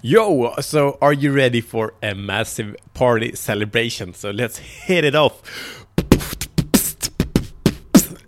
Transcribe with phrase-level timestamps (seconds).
[0.00, 4.14] Yo, so are you ready for a massive party celebration?
[4.14, 5.86] So let's hit it off.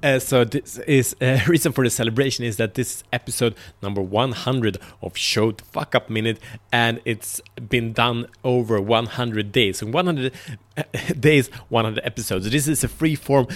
[0.02, 4.00] Uh, so this is uh, reason for the celebration is that this is episode number
[4.00, 6.40] 100 of show the fuck up minute
[6.72, 10.32] and it's been done over 100 days so 100
[10.78, 10.82] uh,
[11.20, 13.46] days 100 episodes this is a free form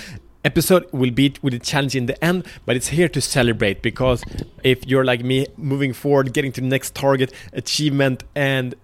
[0.45, 4.23] episode will be with a challenge in the end but it's here to celebrate because
[4.63, 8.75] if you're like me moving forward getting to the next target achievement and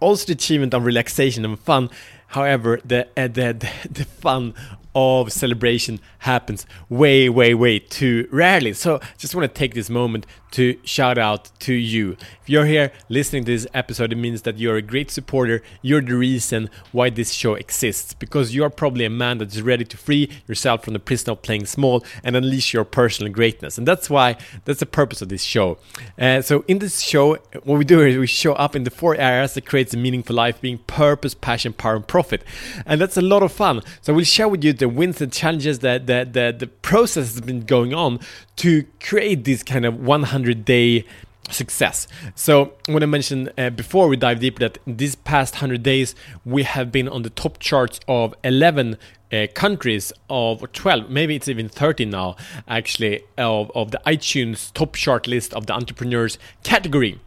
[0.00, 1.90] also the achievement of relaxation and fun
[2.28, 4.54] however the uh, the, the the fun
[4.94, 8.72] of celebration happens way, way, way too rarely.
[8.72, 12.16] So just want to take this moment to shout out to you.
[12.42, 15.62] If you're here listening to this episode, it means that you're a great supporter.
[15.82, 19.96] You're the reason why this show exists because you're probably a man that's ready to
[19.96, 23.78] free yourself from the prison of playing small and unleash your personal greatness.
[23.78, 25.78] And that's why that's the purpose of this show.
[26.18, 29.14] Uh, so in this show, what we do is we show up in the four
[29.14, 32.42] areas that creates a meaningful life, being purpose, passion, power, and profit.
[32.86, 33.82] And that's a lot of fun.
[34.02, 37.40] So we'll share with you the wins and challenges that the, the, the process has
[37.40, 38.18] been going on
[38.56, 41.04] to create this kind of 100 day
[41.50, 42.06] success.
[42.34, 46.14] So, when I mentioned uh, before we dive deeper that these past 100 days
[46.44, 48.98] we have been on the top charts of 11
[49.32, 52.34] uh, countries of 12 maybe it's even 30 now
[52.66, 57.20] actually of, of the itunes top chart list of the entrepreneurs category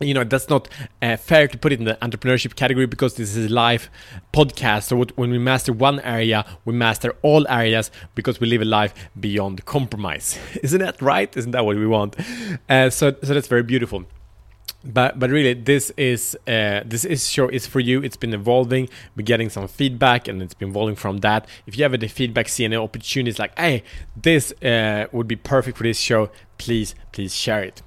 [0.00, 0.68] you know that's not
[1.02, 3.90] uh, fair to put it in the entrepreneurship category because this is a live
[4.32, 4.84] podcast.
[4.84, 8.94] So when we master one area we master all areas because we live a life
[9.18, 10.38] beyond compromise.
[10.62, 11.34] Isn't that right?
[11.36, 12.16] Isn't that what we want?
[12.68, 14.04] Uh, so so that's very beautiful.
[14.84, 18.00] But but really this is uh, this is show is for you.
[18.00, 18.88] It's been evolving.
[19.16, 21.48] We're getting some feedback and it's been evolving from that.
[21.66, 23.82] If you have any feedback see any opportunities like hey
[24.16, 27.82] this uh, would be perfect for this show please please share it.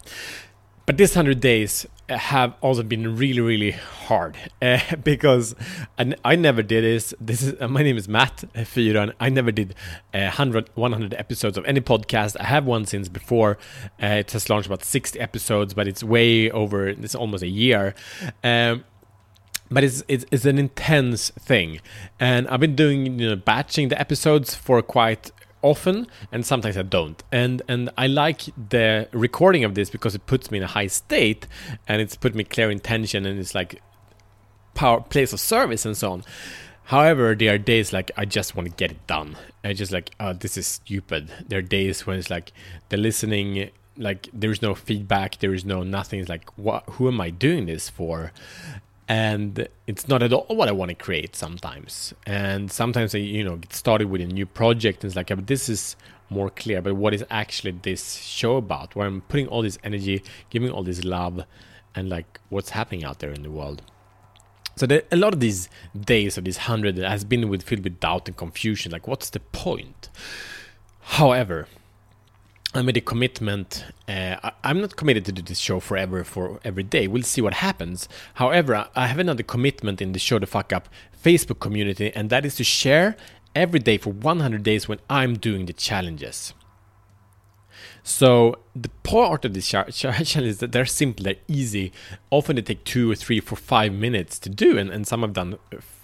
[0.86, 1.86] But this 100 days
[2.18, 5.56] have also been really really hard uh, because
[5.98, 7.14] I, I, never did this.
[7.20, 9.76] This is uh, my name is Matt Fyron I never did
[10.14, 12.38] uh, 100 100 episodes of any podcast.
[12.40, 13.58] I have one since before
[14.02, 17.96] uh, it has launched about 60 episodes but it's way over it's almost a year.
[18.44, 18.84] Um,
[19.74, 21.80] but it's, it's, it's an intense thing.
[22.20, 26.84] And i've been doing you know batching the episodes for quite often and sometimes I
[26.84, 27.22] don't.
[27.32, 30.88] And and I like the recording of this because it puts me in a high
[30.88, 31.48] state
[31.88, 33.82] and it's put me clear intention and it's like
[34.74, 36.24] power place of service and so on.
[36.86, 39.38] However, there are days like I just want to get it done.
[39.64, 41.32] I just like, oh, this is stupid.
[41.48, 42.52] There are days when it's like
[42.90, 46.20] the listening, like there's no feedback, there is no nothing.
[46.20, 46.84] It's like, what?
[46.92, 48.34] Who am I doing this for?
[49.08, 52.14] And it's not at all what I want to create sometimes.
[52.26, 55.48] And sometimes I, you know, get started with a new project and it's like, but
[55.48, 55.96] this is
[56.30, 56.82] more clear.
[56.82, 58.96] But what is actually this show about?
[58.96, 61.44] Where I'm putting all this energy, giving all this love,
[61.94, 63.82] and like what's happening out there in the world.
[64.78, 65.70] So the, a lot of these
[66.00, 68.92] days of these hundred has been with filled with doubt and confusion.
[68.92, 70.10] Like, what's the point?
[71.02, 71.68] However,
[72.74, 73.84] I made a commitment.
[74.08, 77.06] Uh, I, am not committed to do this show forever for every day.
[77.06, 78.08] We'll see what happens.
[78.36, 80.88] However, I have another commitment in the Show the Fuck Up
[81.22, 83.18] Facebook community, and that is to share
[83.54, 86.54] every day for 100 days when I'm doing the challenges.
[88.04, 91.92] So the part of this challenge is that they're simple, they're easy.
[92.30, 95.34] Often they take two or three, four, five minutes to do, and, and some I've
[95.34, 95.58] done,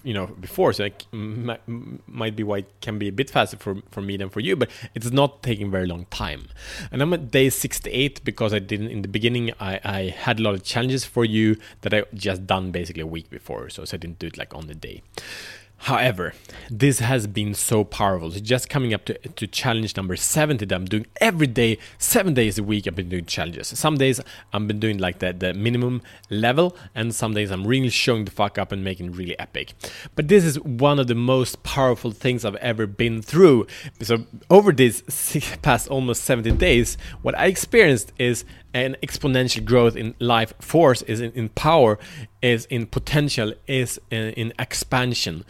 [0.04, 0.74] you know, before.
[0.74, 4.30] So it might, be why it can be a bit faster for, for me than
[4.30, 6.48] for you, but it's not taking very long time.
[6.92, 9.54] And I'm at day 68 because I didn't in the beginning.
[9.60, 13.08] I, I had a lot of challenges for you that I just done basically a
[13.08, 15.02] week before, so, so I didn't do it like on the day.
[15.78, 16.34] However,
[16.70, 18.32] this has been so powerful.
[18.32, 22.34] So just coming up to, to challenge number 70 that I'm doing every day, seven
[22.34, 23.68] days a week, I've been doing challenges.
[23.68, 24.20] Some days
[24.52, 28.32] I've been doing like the, the minimum level, and some days I'm really showing the
[28.32, 29.74] fuck up and making really epic.
[30.16, 33.68] But this is one of the most powerful things I've ever been through.
[34.02, 35.02] So over these
[35.62, 41.22] past almost 70 days, what I experienced is an exponential growth in life force is
[41.22, 41.98] in, in power
[42.42, 45.44] is in potential is in, in, expansion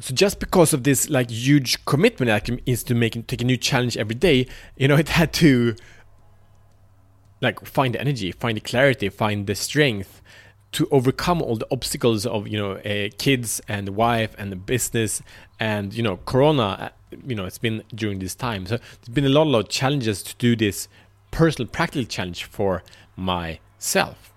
[0.00, 3.56] so just because of this like huge commitment that is to make take a new
[3.56, 4.46] challenge every day
[4.76, 5.74] you know it had to
[7.40, 10.22] like find the energy find the clarity find the strength
[10.70, 15.22] to overcome all the obstacles of you know uh, kids and wife and the business
[15.58, 16.88] and you know corona uh,
[17.26, 19.68] you know it's been during this time so there's been a lot, a lot of
[19.68, 20.88] challenges to do this
[21.30, 22.82] personal practical challenge for
[23.16, 24.32] myself.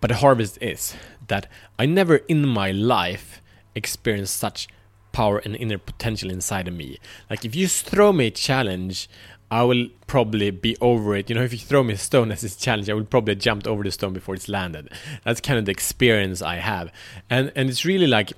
[0.00, 0.94] But the harvest is
[1.26, 1.48] that
[1.78, 3.40] I never in my life
[3.74, 4.68] experienced such
[5.12, 6.98] power and inner potential inside of me.
[7.28, 9.08] Like if you throw me a challenge,
[9.50, 11.30] I will probably be over it.
[11.30, 13.66] You know, if you throw me a stone as this challenge, I will probably jumped
[13.66, 14.90] over the stone before it's landed.
[15.24, 16.92] That's kind of the experience I have,
[17.30, 18.32] and and it's really like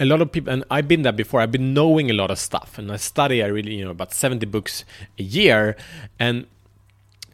[0.00, 1.40] a lot of people, and I've been there before.
[1.40, 3.42] I've been knowing a lot of stuff, and I study.
[3.42, 4.84] I really, you know, about seventy books
[5.18, 5.76] a year,
[6.18, 6.46] and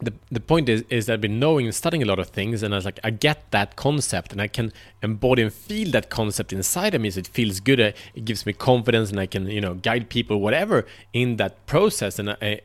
[0.01, 2.63] the the point is is that I've been knowing and studying a lot of things,
[2.63, 6.09] and I was like, I get that concept, and I can embody and feel that
[6.09, 7.11] concept inside of me.
[7.11, 7.79] So it feels good.
[7.79, 11.65] Uh, it gives me confidence, and I can you know guide people, whatever, in that
[11.65, 12.19] process.
[12.19, 12.61] And I,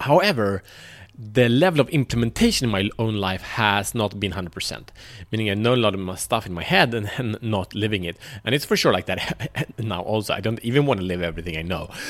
[0.00, 0.62] However,
[1.18, 4.88] the level of implementation in my own life has not been 100%,
[5.32, 8.04] meaning I know a lot of my stuff in my head and, and not living
[8.04, 8.18] it.
[8.44, 10.34] And it's for sure like that now, also.
[10.34, 11.90] I don't even want to live everything I know.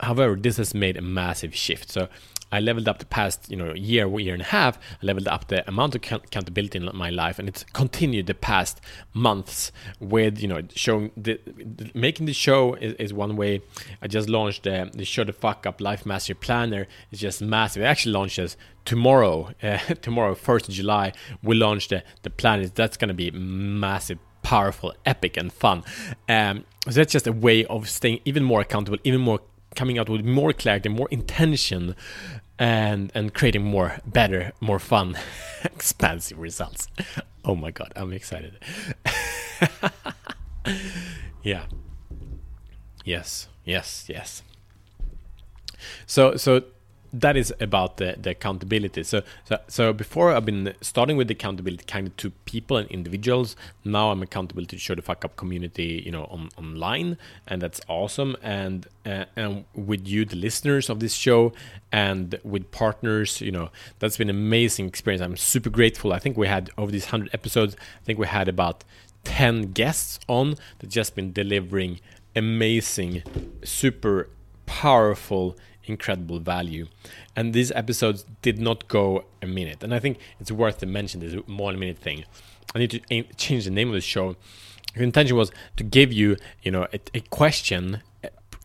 [0.00, 1.90] However, this has made a massive shift.
[1.90, 2.08] So
[2.52, 4.78] I leveled up the past, you know, year, year and a half.
[5.02, 8.80] I leveled up the amount of accountability in my life, and it's continued the past
[9.14, 13.62] months with, you know, showing the, the making the show is, is, one way.
[14.00, 16.86] I just launched the, the show the fuck up life mastery planner.
[17.10, 17.82] It's just massive.
[17.82, 19.50] It actually launches tomorrow.
[19.62, 21.12] Uh, tomorrow, first July,
[21.42, 22.68] we launch the the plan.
[22.74, 25.84] That's gonna be massive powerful, epic, and fun.
[26.28, 29.40] Um, so that's just a way of staying even more accountable, even more
[29.74, 31.94] coming out with more clarity, more intention,
[32.58, 35.16] and and creating more better, more fun,
[35.64, 36.88] expansive results.
[37.44, 38.58] Oh my god, I'm excited.
[41.42, 41.64] yeah.
[43.04, 44.42] Yes, yes, yes.
[46.06, 46.64] So so
[47.12, 49.02] that is about the, the accountability.
[49.02, 52.88] So, so so before I've been starting with the accountability kind of to people and
[52.88, 53.56] individuals.
[53.84, 57.16] Now I'm accountable to show the fuck up community, you know, on, online,
[57.48, 58.36] and that's awesome.
[58.42, 61.52] And uh, and with you, the listeners of this show,
[61.90, 65.22] and with partners, you know, that's been an amazing experience.
[65.22, 66.12] I'm super grateful.
[66.12, 67.76] I think we had over these hundred episodes.
[68.00, 68.84] I think we had about
[69.24, 72.00] ten guests on that just been delivering
[72.36, 73.22] amazing,
[73.64, 74.28] super
[74.66, 76.86] powerful incredible value.
[77.36, 79.82] And these episodes did not go a minute.
[79.82, 82.24] And I think it's worth to mention this one minute thing.
[82.74, 84.36] I need to change the name of the show.
[84.94, 88.02] The intention was to give you, you know, a, a question,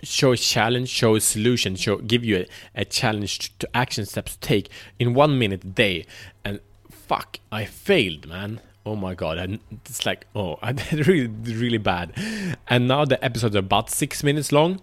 [0.04, 2.46] show a challenge, show a solution, show give you
[2.76, 4.70] a, a challenge to action steps to take
[5.00, 6.06] in one minute a day.
[6.44, 6.60] And
[6.90, 8.62] fuck, I failed, man.
[8.88, 12.14] Oh my god, and it's like, oh, I did really, really bad.
[12.68, 14.82] And now the episodes are about six minutes long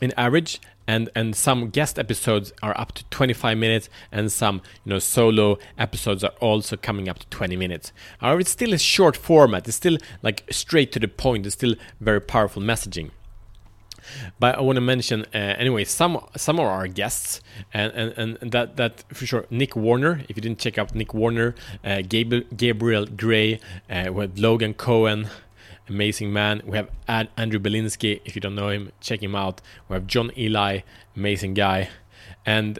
[0.00, 4.90] in average and and some guest episodes are up to 25 minutes and some you
[4.90, 7.92] know solo episodes are also coming up to 20 minutes.
[8.18, 9.66] However it's still a short format.
[9.66, 11.46] It's still like straight to the point.
[11.46, 13.10] It's still very powerful messaging.
[14.38, 17.40] But I want to mention uh, anyway some some of our guests
[17.74, 20.20] and, and, and that that for sure Nick Warner.
[20.28, 21.54] If you didn't check out Nick Warner
[21.84, 23.60] uh, Gabriel, Gabriel Gray
[23.90, 25.28] uh, with Logan Cohen
[25.88, 26.62] amazing man.
[26.64, 28.20] We have Ad- Andrew Belinsky.
[28.24, 29.60] If you don't know him, check him out.
[29.88, 30.80] We have John Eli,
[31.16, 31.88] amazing guy,
[32.44, 32.78] and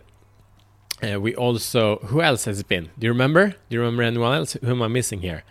[1.02, 2.90] uh, we also who else has been?
[2.98, 3.50] Do you remember?
[3.50, 4.54] Do you remember anyone else?
[4.54, 5.44] Who am I missing here?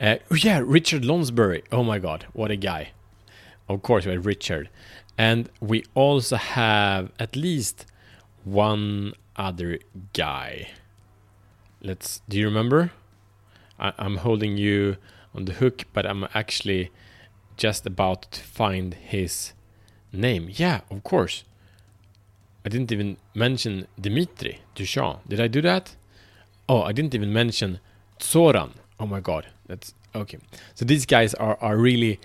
[0.00, 1.62] Uh, oh yeah, Richard Lonsbury.
[1.72, 2.92] Oh my God, what a guy!
[3.68, 4.68] Of course, we have Richard,
[5.16, 7.86] and we also have at least
[8.44, 9.78] one other
[10.12, 10.70] guy.
[11.82, 12.22] Let's.
[12.28, 12.92] Do you remember?
[13.78, 14.96] I, I'm holding you
[15.34, 16.90] on the hook, but I'm actually
[17.56, 19.52] just about to find his
[20.12, 20.48] name.
[20.50, 21.44] Yeah, of course.
[22.64, 25.20] I didn't even mention Dimitri Duchamp.
[25.28, 25.96] Did I do that?
[26.68, 27.80] Oh, I didn't even mention
[28.22, 28.74] Zoran.
[28.98, 30.38] Oh my god, that's okay.
[30.74, 32.20] So these guys are, are really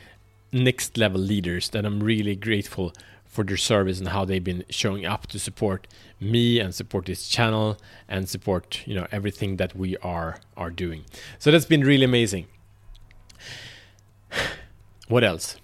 [0.52, 2.94] next level leaders that I'm really grateful
[3.26, 5.88] for their service and how they've been showing up to support
[6.20, 11.04] me and support this channel and support you know everything that we are are doing.
[11.38, 12.48] So that's been really amazing
[15.08, 15.58] what else?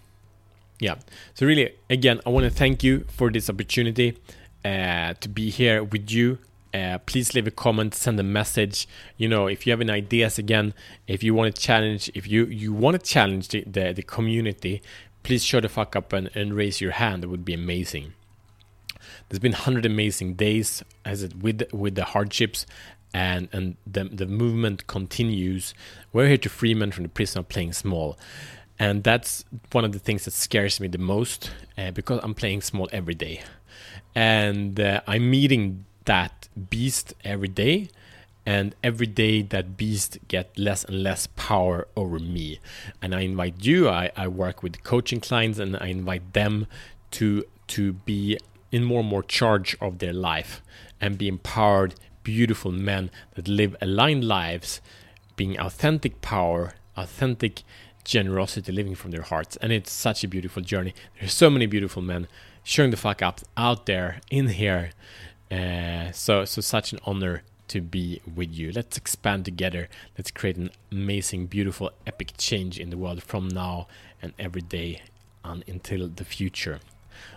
[0.79, 0.95] Yeah.
[1.33, 4.17] So really, again, I want to thank you for this opportunity
[4.63, 6.39] uh, to be here with you.
[6.73, 8.85] Uh, please leave a comment, send a message.
[9.15, 10.73] You know, if you have any ideas, again,
[11.07, 14.81] if you want to challenge, if you you want to challenge the, the, the community,
[15.23, 17.23] please show the fuck up and, and raise your hand.
[17.23, 18.13] It would be amazing.
[19.29, 22.65] There's been hundred amazing days as it with with the hardships
[23.13, 25.73] and and the the movement continues.
[26.13, 28.17] We're here to free men from the prison of playing small
[28.77, 32.61] and that's one of the things that scares me the most uh, because I'm playing
[32.61, 33.41] small every day,
[34.13, 37.89] and uh, I'm meeting that beast every day,
[38.45, 42.59] and every day that beast get less and less power over me.
[43.01, 43.89] And I invite you.
[43.89, 46.67] I, I work with coaching clients, and I invite them
[47.11, 48.37] to to be
[48.71, 50.61] in more and more charge of their life
[50.99, 54.81] and be empowered, beautiful men that live aligned lives,
[55.37, 57.63] being authentic power, authentic
[58.03, 62.03] generosity living from their hearts and it's such a beautiful journey there's so many beautiful
[62.03, 62.27] men
[62.65, 64.89] showing the fuck up out there in here.
[65.49, 68.71] Uh, so so such an honor to be with you.
[68.71, 69.87] Let's expand together.
[70.17, 73.87] Let's create an amazing, beautiful, epic change in the world from now
[74.21, 75.03] and every day
[75.43, 76.79] on until the future.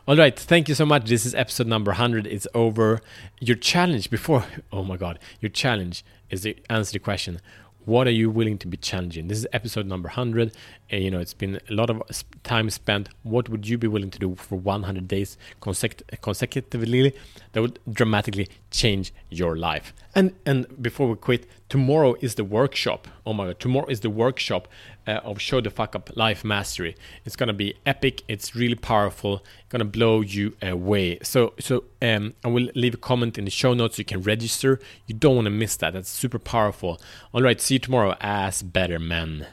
[0.06, 1.08] All right, thank you so much.
[1.08, 2.26] This is episode number 100.
[2.26, 3.00] It's over.
[3.40, 7.40] Your challenge before, oh my god, your challenge is to answer the question
[7.88, 9.28] what are you willing to be challenging?
[9.28, 10.52] This is episode number 100.
[10.90, 12.02] And, you know, it's been a lot of
[12.42, 13.08] time spent.
[13.22, 17.14] What would you be willing to do for 100 days consecutively
[17.52, 19.92] that would dramatically change your life?
[20.14, 23.08] And and before we quit, tomorrow is the workshop.
[23.24, 24.68] Oh my god, tomorrow is the workshop
[25.06, 26.96] uh, of Show the Fuck Up Life Mastery.
[27.24, 28.22] It's gonna be epic.
[28.28, 29.44] It's really powerful.
[29.68, 31.18] Gonna blow you away.
[31.22, 33.98] So so um, I will leave a comment in the show notes.
[33.98, 34.80] You can register.
[35.06, 35.92] You don't want to miss that.
[35.92, 37.00] That's super powerful.
[37.32, 39.46] All right, see you tomorrow as better men.